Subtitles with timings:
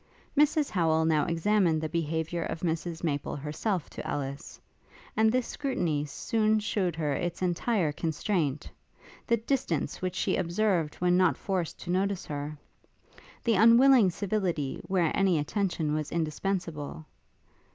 [0.35, 4.59] Mrs Howel now examined the behaviour of Mrs Maple herself to Ellis;
[5.15, 8.67] and this scrutiny soon shewed her its entire constraint;
[9.27, 12.57] the distance which she observed when not forced to notice her;
[13.43, 17.05] the unwilling civility, where any attention was indispensable.